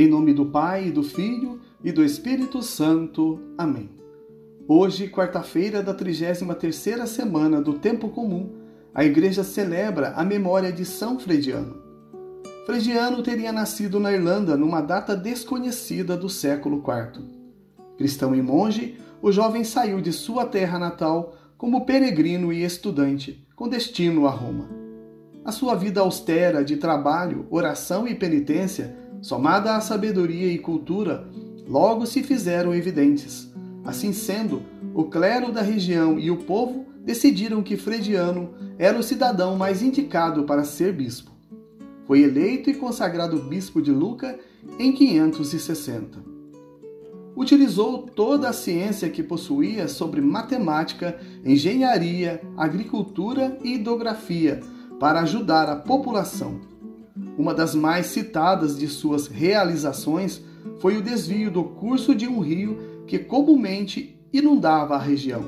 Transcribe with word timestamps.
Em 0.00 0.06
nome 0.06 0.32
do 0.32 0.46
Pai, 0.46 0.92
do 0.92 1.02
Filho 1.02 1.58
e 1.82 1.90
do 1.90 2.04
Espírito 2.04 2.62
Santo. 2.62 3.40
Amém. 3.58 3.90
Hoje, 4.68 5.08
quarta-feira 5.08 5.82
da 5.82 5.92
33ª 5.92 7.04
semana 7.04 7.60
do 7.60 7.72
Tempo 7.72 8.08
Comum, 8.08 8.48
a 8.94 9.04
Igreja 9.04 9.42
celebra 9.42 10.10
a 10.10 10.24
memória 10.24 10.72
de 10.72 10.84
São 10.84 11.18
Frediano. 11.18 11.82
Frediano 12.64 13.24
teria 13.24 13.50
nascido 13.50 13.98
na 13.98 14.12
Irlanda 14.12 14.56
numa 14.56 14.80
data 14.80 15.16
desconhecida 15.16 16.16
do 16.16 16.28
século 16.28 16.76
IV. 16.76 17.24
Cristão 17.96 18.36
e 18.36 18.40
monge, 18.40 19.00
o 19.20 19.32
jovem 19.32 19.64
saiu 19.64 20.00
de 20.00 20.12
sua 20.12 20.46
terra 20.46 20.78
natal 20.78 21.34
como 21.56 21.84
peregrino 21.84 22.52
e 22.52 22.62
estudante, 22.62 23.44
com 23.56 23.68
destino 23.68 24.28
a 24.28 24.30
Roma. 24.30 24.70
A 25.44 25.50
sua 25.50 25.74
vida 25.74 26.00
austera 26.02 26.64
de 26.64 26.76
trabalho, 26.76 27.48
oração 27.50 28.06
e 28.06 28.14
penitência 28.14 29.07
somada 29.20 29.76
à 29.76 29.80
sabedoria 29.80 30.52
e 30.52 30.58
cultura, 30.58 31.28
logo 31.66 32.06
se 32.06 32.22
fizeram 32.22 32.74
evidentes. 32.74 33.50
Assim 33.84 34.12
sendo, 34.12 34.62
o 34.94 35.04
clero 35.04 35.52
da 35.52 35.62
região 35.62 36.18
e 36.18 36.30
o 36.30 36.36
povo 36.36 36.86
decidiram 37.04 37.62
que 37.62 37.76
Frediano 37.76 38.50
era 38.78 38.98
o 38.98 39.02
cidadão 39.02 39.56
mais 39.56 39.82
indicado 39.82 40.44
para 40.44 40.64
ser 40.64 40.92
bispo. 40.92 41.30
Foi 42.06 42.22
eleito 42.22 42.70
e 42.70 42.74
consagrado 42.74 43.38
bispo 43.38 43.82
de 43.82 43.90
Luca 43.90 44.38
em 44.78 44.92
560. 44.92 46.18
Utilizou 47.36 48.02
toda 48.02 48.48
a 48.48 48.52
ciência 48.52 49.08
que 49.08 49.22
possuía 49.22 49.86
sobre 49.86 50.20
matemática, 50.20 51.18
engenharia, 51.44 52.42
agricultura 52.56 53.58
e 53.62 53.74
hidrografia 53.74 54.60
para 54.98 55.20
ajudar 55.20 55.68
a 55.68 55.76
população 55.76 56.60
uma 57.38 57.54
das 57.54 57.72
mais 57.72 58.06
citadas 58.06 58.76
de 58.76 58.88
suas 58.88 59.28
realizações 59.28 60.42
foi 60.80 60.96
o 60.96 61.02
desvio 61.02 61.52
do 61.52 61.62
curso 61.62 62.12
de 62.12 62.26
um 62.26 62.40
rio 62.40 63.04
que 63.06 63.16
comumente 63.16 64.20
inundava 64.32 64.96
a 64.96 64.98
região. 64.98 65.44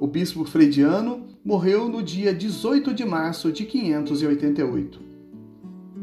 O 0.00 0.06
bispo 0.06 0.44
frediano 0.44 1.26
morreu 1.44 1.88
no 1.88 2.02
dia 2.02 2.34
18 2.34 2.94
de 2.94 3.04
março 3.04 3.52
de 3.52 3.66
588. 3.66 4.98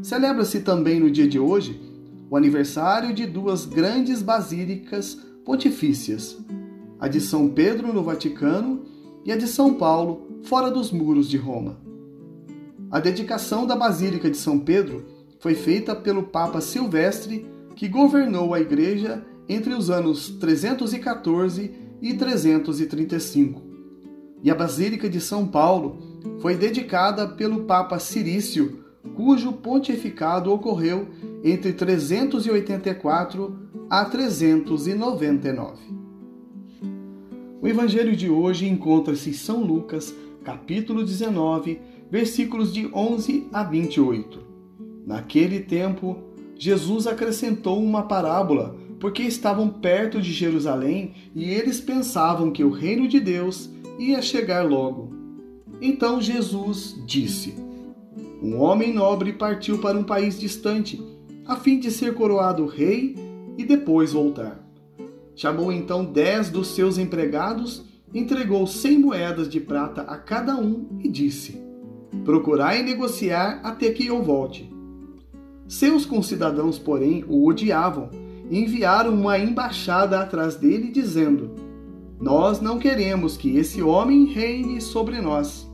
Celebra-se 0.00 0.60
também 0.60 1.00
no 1.00 1.10
dia 1.10 1.26
de 1.26 1.40
hoje 1.40 1.80
o 2.30 2.36
aniversário 2.36 3.12
de 3.12 3.26
duas 3.26 3.66
grandes 3.66 4.22
basílicas 4.22 5.18
pontifícias, 5.44 6.38
a 7.00 7.08
de 7.08 7.20
São 7.20 7.48
Pedro 7.48 7.92
no 7.92 8.02
Vaticano 8.02 8.84
e 9.24 9.32
a 9.32 9.36
de 9.36 9.48
São 9.48 9.74
Paulo 9.74 10.40
fora 10.44 10.70
dos 10.70 10.92
muros 10.92 11.28
de 11.28 11.36
Roma. 11.36 11.83
A 12.94 13.00
dedicação 13.00 13.66
da 13.66 13.74
Basílica 13.74 14.30
de 14.30 14.36
São 14.36 14.56
Pedro 14.56 15.04
foi 15.40 15.56
feita 15.56 15.96
pelo 15.96 16.22
Papa 16.22 16.60
Silvestre, 16.60 17.44
que 17.74 17.88
governou 17.88 18.54
a 18.54 18.60
igreja 18.60 19.26
entre 19.48 19.74
os 19.74 19.90
anos 19.90 20.28
314 20.38 21.72
e 22.00 22.14
335. 22.14 23.60
E 24.44 24.48
a 24.48 24.54
Basílica 24.54 25.08
de 25.08 25.20
São 25.20 25.44
Paulo 25.44 25.98
foi 26.38 26.54
dedicada 26.54 27.26
pelo 27.26 27.64
Papa 27.64 27.98
Cirício, 27.98 28.84
cujo 29.16 29.54
pontificado 29.54 30.52
ocorreu 30.52 31.08
entre 31.42 31.72
384 31.72 33.58
a 33.90 34.04
399. 34.04 35.82
O 37.60 37.66
evangelho 37.66 38.14
de 38.14 38.30
hoje 38.30 38.68
encontra-se 38.68 39.30
em 39.30 39.32
São 39.32 39.64
Lucas, 39.64 40.14
capítulo 40.44 41.02
19, 41.02 41.80
versículos 42.14 42.72
de 42.72 42.88
11 42.94 43.48
a 43.52 43.64
28. 43.64 44.38
Naquele 45.04 45.58
tempo, 45.58 46.16
Jesus 46.56 47.08
acrescentou 47.08 47.82
uma 47.82 48.04
parábola, 48.04 48.78
porque 49.00 49.24
estavam 49.24 49.68
perto 49.68 50.22
de 50.22 50.32
Jerusalém 50.32 51.12
e 51.34 51.50
eles 51.50 51.80
pensavam 51.80 52.52
que 52.52 52.62
o 52.62 52.70
reino 52.70 53.08
de 53.08 53.18
Deus 53.18 53.68
ia 53.98 54.22
chegar 54.22 54.62
logo. 54.64 55.12
Então 55.82 56.20
Jesus 56.20 56.96
disse: 57.04 57.56
Um 58.40 58.60
homem 58.60 58.94
nobre 58.94 59.32
partiu 59.32 59.78
para 59.78 59.98
um 59.98 60.04
país 60.04 60.38
distante, 60.38 61.02
a 61.44 61.56
fim 61.56 61.80
de 61.80 61.90
ser 61.90 62.14
coroado 62.14 62.64
rei 62.64 63.16
e 63.58 63.64
depois 63.64 64.12
voltar. 64.12 64.64
Chamou 65.34 65.72
então 65.72 66.04
dez 66.04 66.48
dos 66.48 66.68
seus 66.68 66.96
empregados, 66.96 67.84
entregou 68.14 68.68
cem 68.68 69.00
moedas 69.00 69.48
de 69.48 69.58
prata 69.58 70.02
a 70.02 70.16
cada 70.16 70.54
um 70.54 71.00
e 71.02 71.08
disse: 71.08 71.63
Procurai 72.22 72.82
negociar 72.82 73.60
até 73.62 73.90
que 73.90 74.06
eu 74.06 74.22
volte. 74.22 74.72
Seus 75.66 76.04
concidadãos, 76.04 76.78
porém, 76.78 77.24
o 77.26 77.46
odiavam 77.46 78.10
e 78.50 78.58
enviaram 78.58 79.14
uma 79.14 79.38
embaixada 79.38 80.20
atrás 80.20 80.56
dele, 80.56 80.90
dizendo: 80.90 81.50
Nós 82.20 82.60
não 82.60 82.78
queremos 82.78 83.36
que 83.36 83.56
esse 83.56 83.82
homem 83.82 84.26
reine 84.26 84.80
sobre 84.80 85.20
nós. 85.20 85.66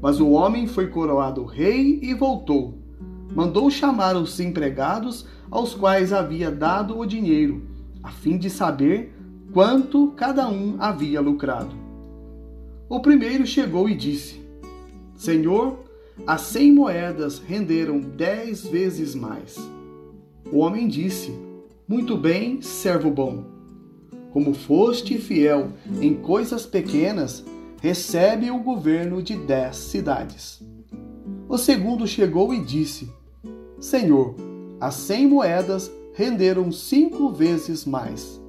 Mas 0.00 0.20
o 0.20 0.30
homem 0.30 0.66
foi 0.66 0.88
coroado 0.88 1.44
rei 1.44 1.98
e 2.02 2.12
voltou. 2.14 2.78
Mandou 3.34 3.70
chamar 3.70 4.16
os 4.16 4.38
empregados 4.40 5.26
aos 5.50 5.74
quais 5.74 6.12
havia 6.12 6.50
dado 6.50 6.98
o 6.98 7.06
dinheiro, 7.06 7.62
a 8.02 8.10
fim 8.10 8.36
de 8.36 8.50
saber 8.50 9.14
quanto 9.52 10.08
cada 10.16 10.48
um 10.48 10.76
havia 10.78 11.20
lucrado. 11.20 11.74
O 12.88 13.00
primeiro 13.00 13.46
chegou 13.46 13.88
e 13.88 13.94
disse: 13.94 14.43
Senhor, 15.16 15.78
as 16.26 16.42
cem 16.42 16.72
moedas 16.72 17.38
renderam 17.38 18.00
dez 18.00 18.64
vezes 18.64 19.14
mais. 19.14 19.56
O 20.52 20.58
homem 20.58 20.86
disse: 20.86 21.32
Muito 21.88 22.16
bem, 22.16 22.60
servo 22.62 23.10
bom. 23.10 23.44
Como 24.32 24.54
foste 24.54 25.18
fiel 25.18 25.72
em 26.00 26.14
coisas 26.14 26.66
pequenas, 26.66 27.44
recebe 27.80 28.50
o 28.50 28.58
governo 28.58 29.22
de 29.22 29.36
dez 29.36 29.76
cidades. 29.76 30.62
O 31.48 31.58
segundo 31.58 32.06
chegou 32.06 32.52
e 32.54 32.60
disse: 32.60 33.08
Senhor, 33.78 34.34
as 34.80 34.94
cem 34.94 35.26
moedas 35.26 35.90
renderam 36.14 36.72
cinco 36.72 37.30
vezes 37.30 37.84
mais. 37.84 38.40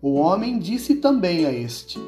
O 0.00 0.14
homem 0.14 0.58
disse 0.58 0.96
também 0.96 1.44
a 1.44 1.52
este: 1.52 1.98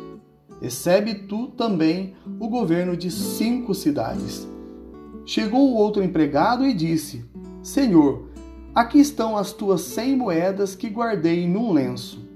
recebe 0.64 1.14
tu 1.14 1.48
também 1.48 2.14
o 2.40 2.48
governo 2.48 2.96
de 2.96 3.10
cinco 3.10 3.74
cidades. 3.74 4.48
Chegou 5.26 5.70
o 5.70 5.74
outro 5.74 6.02
empregado 6.02 6.64
e 6.64 6.72
disse: 6.72 7.22
Senhor, 7.62 8.30
aqui 8.74 8.98
estão 8.98 9.36
as 9.36 9.52
tuas 9.52 9.82
cem 9.82 10.16
moedas 10.16 10.74
que 10.74 10.88
guardei 10.88 11.46
num 11.46 11.70
lenço, 11.70 12.26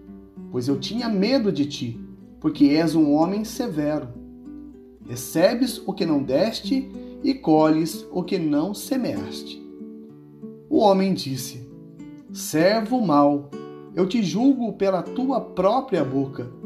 pois 0.52 0.68
eu 0.68 0.78
tinha 0.78 1.08
medo 1.08 1.50
de 1.50 1.64
ti, 1.64 2.00
porque 2.38 2.66
és 2.66 2.94
um 2.94 3.14
homem 3.14 3.44
severo. 3.44 4.08
Recebes 5.08 5.80
o 5.86 5.94
que 5.94 6.04
não 6.04 6.22
deste 6.22 6.86
e 7.24 7.32
colhes 7.32 8.06
o 8.12 8.22
que 8.22 8.38
não 8.38 8.74
semeaste. 8.74 9.58
O 10.68 10.80
homem 10.80 11.14
disse: 11.14 11.66
Servo 12.30 13.00
mau, 13.00 13.50
eu 13.96 14.06
te 14.06 14.22
julgo 14.22 14.74
pela 14.74 15.02
tua 15.02 15.40
própria 15.40 16.04
boca 16.04 16.57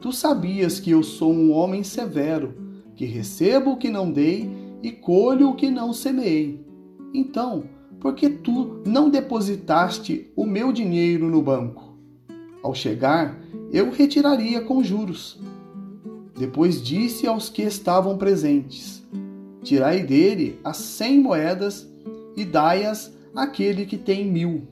Tu 0.00 0.12
sabias 0.12 0.78
que 0.78 0.90
eu 0.90 1.02
sou 1.02 1.32
um 1.32 1.52
homem 1.52 1.82
severo, 1.82 2.54
que 2.94 3.04
recebo 3.04 3.72
o 3.72 3.76
que 3.76 3.90
não 3.90 4.10
dei 4.10 4.48
e 4.82 4.92
colho 4.92 5.50
o 5.50 5.54
que 5.54 5.70
não 5.70 5.92
semeei. 5.92 6.64
Então, 7.12 7.64
por 8.00 8.14
que 8.14 8.28
tu 8.28 8.80
não 8.86 9.10
depositaste 9.10 10.30
o 10.36 10.46
meu 10.46 10.72
dinheiro 10.72 11.28
no 11.28 11.42
banco? 11.42 11.96
Ao 12.62 12.74
chegar, 12.74 13.38
eu 13.72 13.90
retiraria 13.90 14.60
com 14.60 14.82
juros. 14.82 15.40
Depois 16.38 16.80
disse 16.80 17.26
aos 17.26 17.48
que 17.48 17.62
estavam 17.62 18.16
presentes: 18.16 19.02
Tirai 19.62 20.02
dele 20.02 20.60
as 20.62 20.76
cem 20.76 21.20
moedas 21.20 21.88
e 22.36 22.44
dai-as 22.44 23.12
àquele 23.34 23.84
que 23.84 23.98
tem 23.98 24.24
mil. 24.24 24.62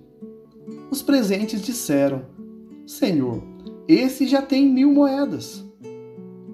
Os 0.91 1.03
presentes 1.03 1.63
disseram: 1.63 2.23
Senhor, 2.87 3.43
esse 3.89 4.27
já 4.27 4.43
tem 4.43 4.67
mil 4.67 4.93
moedas. 4.93 5.65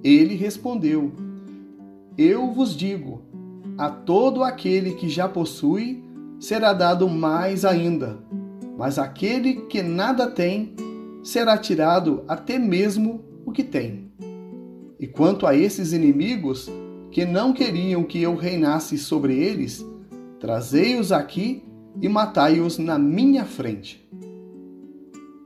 Ele 0.05 0.35
respondeu: 0.35 1.13
Eu 2.17 2.53
vos 2.53 2.77
digo, 2.77 3.23
a 3.79 3.89
todo 3.89 4.43
aquele 4.43 4.93
que 4.93 5.09
já 5.09 5.29
possui 5.29 6.03
será 6.39 6.73
dado 6.73 7.09
mais 7.09 7.65
ainda, 7.65 8.19
mas 8.77 8.99
aquele 8.99 9.63
que 9.67 9.83
nada 9.83 10.31
tem 10.31 10.75
será 11.23 11.57
tirado 11.57 12.25
até 12.27 12.59
mesmo 12.59 13.25
o 13.47 13.53
que 13.53 13.63
tem. 13.63 14.11
E 14.99 15.07
quanto 15.07 15.47
a 15.47 15.57
esses 15.57 15.93
inimigos 15.93 16.71
que 17.11 17.25
não 17.25 17.53
queriam 17.53 18.05
que 18.05 18.21
eu 18.21 18.35
reinasse 18.35 18.99
sobre 18.99 19.37
eles, 19.37 19.87
trazei-os 20.39 21.13
aqui 21.13 21.63
e 22.01 22.09
matai-os 22.09 22.79
na 22.79 22.99
minha 22.99 23.45
frente. 23.45 24.09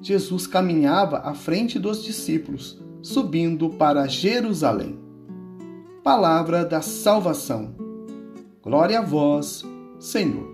Jesus 0.07 0.47
caminhava 0.47 1.19
à 1.19 1.35
frente 1.35 1.81
dos 1.81 2.05
discípulos, 2.05 2.81
subindo 3.03 3.71
para 3.71 4.07
Jerusalém. 4.07 5.01
Palavra 6.01 6.65
da 6.65 6.81
salvação. 6.81 7.75
Glória 8.63 9.01
a 9.01 9.03
vós, 9.03 9.65
Senhor. 9.99 10.49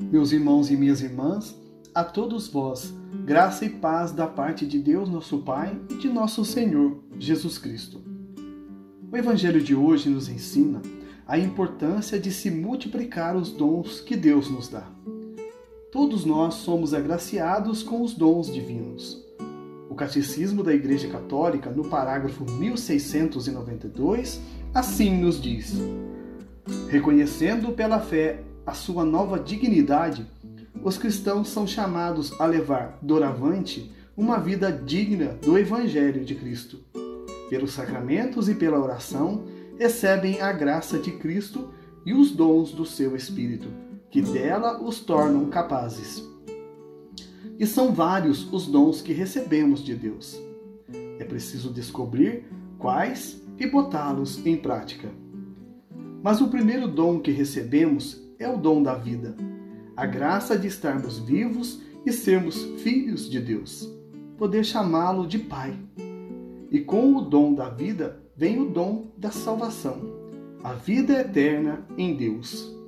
Meus 0.00 0.32
irmãos 0.32 0.68
e 0.68 0.76
minhas 0.76 1.00
irmãs, 1.00 1.56
a 1.94 2.02
todos 2.02 2.48
vós, 2.48 2.92
graça 3.24 3.64
e 3.64 3.70
paz 3.70 4.10
da 4.10 4.26
parte 4.26 4.66
de 4.66 4.80
Deus, 4.80 5.08
nosso 5.08 5.38
Pai, 5.38 5.80
e 5.90 5.94
de 5.94 6.08
nosso 6.08 6.44
Senhor 6.44 6.98
Jesus 7.20 7.56
Cristo. 7.56 8.02
O 9.12 9.16
Evangelho 9.16 9.62
de 9.62 9.76
hoje 9.76 10.10
nos 10.10 10.28
ensina 10.28 10.82
a 11.24 11.38
importância 11.38 12.18
de 12.18 12.32
se 12.32 12.50
multiplicar 12.50 13.36
os 13.36 13.52
dons 13.52 14.00
que 14.00 14.16
Deus 14.16 14.50
nos 14.50 14.68
dá. 14.68 14.90
Todos 15.90 16.24
nós 16.24 16.54
somos 16.54 16.94
agraciados 16.94 17.82
com 17.82 18.00
os 18.02 18.14
dons 18.14 18.46
divinos. 18.52 19.26
O 19.88 19.94
Catecismo 19.96 20.62
da 20.62 20.72
Igreja 20.72 21.08
Católica, 21.08 21.68
no 21.68 21.88
parágrafo 21.88 22.44
1692, 22.44 24.40
assim 24.72 25.20
nos 25.20 25.42
diz: 25.42 25.74
Reconhecendo 26.88 27.72
pela 27.72 27.98
fé 27.98 28.44
a 28.64 28.72
sua 28.72 29.04
nova 29.04 29.40
dignidade, 29.40 30.24
os 30.80 30.96
cristãos 30.96 31.48
são 31.48 31.66
chamados 31.66 32.40
a 32.40 32.46
levar 32.46 32.96
doravante 33.02 33.90
uma 34.16 34.38
vida 34.38 34.70
digna 34.70 35.36
do 35.42 35.58
Evangelho 35.58 36.24
de 36.24 36.36
Cristo. 36.36 36.78
Pelos 37.48 37.72
sacramentos 37.72 38.48
e 38.48 38.54
pela 38.54 38.78
oração, 38.78 39.42
recebem 39.76 40.40
a 40.40 40.52
graça 40.52 41.00
de 41.00 41.10
Cristo 41.10 41.74
e 42.06 42.14
os 42.14 42.30
dons 42.30 42.70
do 42.70 42.86
seu 42.86 43.16
Espírito, 43.16 43.68
que 44.10 44.20
dela 44.20 44.82
os 44.82 45.00
tornam 45.00 45.46
capazes. 45.46 46.28
E 47.58 47.66
são 47.66 47.92
vários 47.92 48.52
os 48.52 48.66
dons 48.66 49.00
que 49.00 49.12
recebemos 49.12 49.84
de 49.84 49.94
Deus. 49.94 50.40
É 51.18 51.24
preciso 51.24 51.72
descobrir 51.72 52.44
quais 52.78 53.40
e 53.58 53.66
botá-los 53.66 54.44
em 54.44 54.56
prática. 54.56 55.08
Mas 56.22 56.40
o 56.40 56.48
primeiro 56.48 56.88
dom 56.88 57.20
que 57.20 57.30
recebemos 57.30 58.20
é 58.38 58.48
o 58.48 58.56
dom 58.56 58.82
da 58.82 58.94
vida, 58.94 59.36
a 59.96 60.06
graça 60.06 60.58
de 60.58 60.66
estarmos 60.66 61.18
vivos 61.18 61.80
e 62.04 62.12
sermos 62.12 62.64
filhos 62.82 63.28
de 63.28 63.38
Deus, 63.38 63.88
poder 64.38 64.64
chamá-lo 64.64 65.26
de 65.26 65.38
Pai. 65.38 65.78
E 66.70 66.80
com 66.80 67.14
o 67.14 67.20
dom 67.20 67.54
da 67.54 67.68
vida 67.68 68.22
vem 68.34 68.58
o 68.60 68.70
dom 68.70 69.12
da 69.16 69.30
salvação, 69.30 70.00
a 70.64 70.72
vida 70.72 71.20
eterna 71.20 71.84
em 71.98 72.16
Deus. 72.16 72.79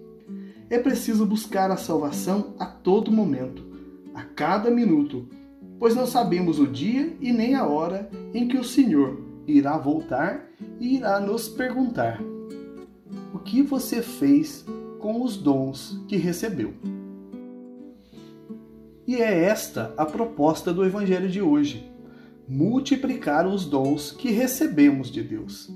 É 0.73 0.79
preciso 0.79 1.27
buscar 1.27 1.71
a 1.71 1.77
salvação 1.77 2.55
a 2.59 2.65
todo 2.65 3.13
momento, 3.13 3.63
a 4.15 4.23
cada 4.23 4.71
minuto, 4.71 5.29
pois 5.79 5.95
não 5.95 6.07
sabemos 6.07 6.59
o 6.59 6.67
dia 6.67 7.15
e 7.21 7.31
nem 7.31 7.55
a 7.55 7.67
hora 7.67 8.09
em 8.33 8.49
que 8.49 8.57
o 8.57 8.65
Senhor 8.65 9.21
irá 9.47 9.77
voltar 9.77 10.49
e 10.81 10.97
irá 10.97 11.21
nos 11.21 11.47
perguntar: 11.47 12.19
O 13.35 13.39
que 13.39 13.61
você 13.61 14.01
fez 14.01 14.65
com 14.99 15.23
os 15.23 15.37
dons 15.37 16.03
que 16.09 16.17
recebeu. 16.17 16.73
E 19.07 19.17
é 19.17 19.45
esta 19.45 19.93
a 19.99 20.07
proposta 20.07 20.73
do 20.73 20.87
Evangelho 20.87 21.29
de 21.29 21.43
hoje: 21.43 21.87
multiplicar 22.49 23.47
os 23.47 23.67
dons 23.67 24.11
que 24.11 24.31
recebemos 24.31 25.11
de 25.11 25.23
Deus. 25.23 25.71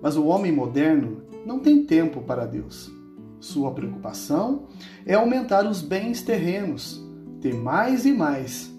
Mas 0.00 0.16
o 0.16 0.26
homem 0.26 0.52
moderno 0.52 1.22
não 1.44 1.58
tem 1.58 1.84
tempo 1.84 2.22
para 2.22 2.46
Deus. 2.46 2.96
Sua 3.40 3.72
preocupação 3.72 4.66
é 5.06 5.14
aumentar 5.14 5.66
os 5.66 5.80
bens 5.80 6.22
terrenos, 6.22 7.04
ter 7.40 7.54
mais 7.54 8.04
e 8.04 8.12
mais, 8.12 8.74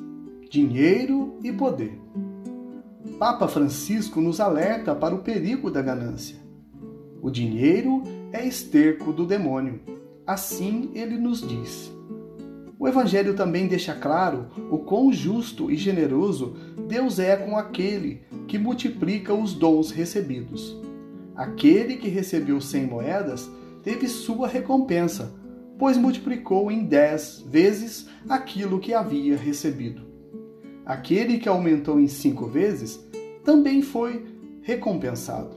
dinheiro 0.49 1.37
e 1.43 1.51
poder. 1.51 1.99
Papa 3.17 3.47
Francisco 3.47 4.19
nos 4.21 4.39
alerta 4.39 4.93
para 4.95 5.15
o 5.15 5.19
perigo 5.19 5.69
da 5.71 5.81
ganância. 5.81 6.37
O 7.21 7.29
dinheiro 7.29 8.03
é 8.31 8.45
esterco 8.45 9.11
do 9.11 9.25
demônio. 9.25 9.79
Assim 10.25 10.91
ele 10.93 11.17
nos 11.17 11.41
diz. 11.41 11.91
O 12.77 12.87
Evangelho 12.87 13.35
também 13.35 13.67
deixa 13.67 13.93
claro 13.93 14.47
o 14.71 14.77
quão 14.77 15.11
justo 15.11 15.69
e 15.69 15.75
generoso 15.75 16.55
Deus 16.87 17.19
é 17.19 17.35
com 17.35 17.57
aquele 17.57 18.21
que 18.47 18.57
multiplica 18.57 19.33
os 19.33 19.53
dons 19.53 19.91
recebidos. 19.91 20.77
Aquele 21.35 21.97
que 21.97 22.07
recebeu 22.07 22.61
cem 22.61 22.85
moedas 22.85 23.51
teve 23.83 24.07
sua 24.07 24.47
recompensa, 24.47 25.33
pois 25.77 25.97
multiplicou 25.97 26.71
em 26.71 26.83
dez 26.85 27.43
vezes 27.47 28.07
aquilo 28.27 28.79
que 28.79 28.93
havia 28.93 29.37
recebido. 29.37 30.01
Aquele 30.85 31.37
que 31.37 31.47
aumentou 31.47 31.99
em 31.99 32.07
cinco 32.07 32.47
vezes 32.47 32.99
também 33.43 33.81
foi 33.81 34.25
recompensado. 34.61 35.55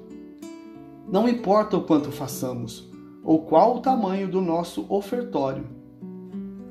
Não 1.11 1.29
importa 1.29 1.77
o 1.77 1.85
quanto 1.85 2.13
façamos, 2.13 2.91
ou 3.25 3.43
qual 3.43 3.77
o 3.77 3.81
tamanho 3.81 4.29
do 4.29 4.41
nosso 4.41 4.87
ofertório. 4.89 5.65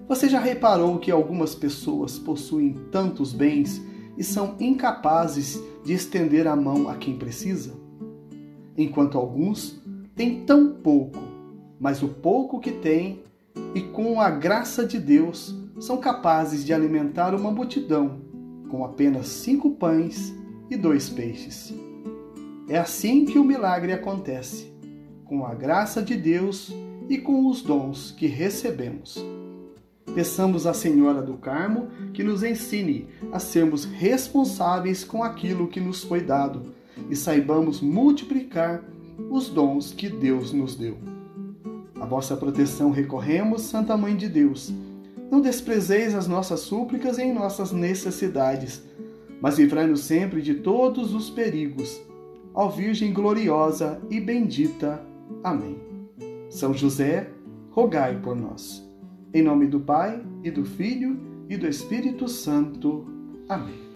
Você 0.07 0.27
já 0.27 0.39
reparou 0.39 0.99
que 0.99 1.11
algumas 1.11 1.55
pessoas 1.55 2.19
possuem 2.19 2.73
tantos 2.91 3.33
bens 3.33 3.81
e 4.17 4.23
são 4.23 4.55
incapazes 4.59 5.61
de 5.83 5.93
estender 5.93 6.47
a 6.47 6.55
mão 6.55 6.89
a 6.89 6.95
quem 6.95 7.17
precisa? 7.17 7.73
Enquanto 8.77 9.17
alguns 9.17 9.81
têm 10.15 10.45
tão 10.45 10.73
pouco, 10.73 11.19
mas 11.81 12.03
o 12.03 12.07
pouco 12.07 12.59
que 12.59 12.71
têm, 12.71 13.23
e 13.73 13.81
com 13.81 14.21
a 14.21 14.29
graça 14.29 14.85
de 14.85 14.99
Deus, 14.99 15.55
são 15.79 15.97
capazes 15.97 16.63
de 16.63 16.71
alimentar 16.71 17.33
uma 17.33 17.49
multidão 17.49 18.21
com 18.69 18.85
apenas 18.85 19.27
cinco 19.27 19.71
pães 19.71 20.31
e 20.69 20.77
dois 20.77 21.09
peixes. 21.09 21.73
É 22.69 22.77
assim 22.77 23.25
que 23.25 23.39
o 23.39 23.43
milagre 23.43 23.91
acontece, 23.91 24.71
com 25.25 25.43
a 25.43 25.55
graça 25.55 26.03
de 26.03 26.15
Deus 26.15 26.71
e 27.09 27.17
com 27.17 27.47
os 27.47 27.63
dons 27.63 28.11
que 28.11 28.27
recebemos. 28.27 29.17
Peçamos 30.13 30.67
à 30.67 30.75
Senhora 30.75 31.21
do 31.21 31.33
Carmo 31.33 31.87
que 32.13 32.23
nos 32.23 32.43
ensine 32.43 33.07
a 33.31 33.39
sermos 33.39 33.85
responsáveis 33.85 35.03
com 35.03 35.23
aquilo 35.23 35.67
que 35.67 35.79
nos 35.79 36.03
foi 36.03 36.21
dado 36.21 36.73
e 37.09 37.15
saibamos 37.15 37.81
multiplicar 37.81 38.83
os 39.31 39.49
dons 39.49 39.91
que 39.91 40.07
Deus 40.07 40.53
nos 40.53 40.75
deu. 40.75 41.10
A 42.01 42.05
vossa 42.05 42.35
proteção 42.35 42.91
recorremos, 42.91 43.61
Santa 43.61 43.95
Mãe 43.95 44.17
de 44.17 44.27
Deus. 44.27 44.73
Não 45.31 45.39
desprezeis 45.39 46.13
as 46.13 46.27
nossas 46.27 46.59
súplicas 46.59 47.17
em 47.17 47.33
nossas 47.33 47.71
necessidades, 47.71 48.83
mas 49.39 49.57
livrai-nos 49.57 50.01
sempre 50.01 50.41
de 50.41 50.55
todos 50.55 51.13
os 51.13 51.29
perigos 51.29 52.01
ó 52.53 52.67
Virgem 52.67 53.13
gloriosa 53.13 54.01
e 54.09 54.19
bendita. 54.19 55.01
Amém. 55.43 55.77
São 56.49 56.73
José, 56.73 57.29
rogai 57.71 58.19
por 58.21 58.35
nós. 58.35 58.87
Em 59.33 59.41
nome 59.41 59.67
do 59.67 59.79
Pai, 59.79 60.21
e 60.43 60.51
do 60.51 60.65
Filho, 60.65 61.19
e 61.49 61.57
do 61.57 61.67
Espírito 61.67 62.27
Santo. 62.27 63.05
Amém. 63.47 63.90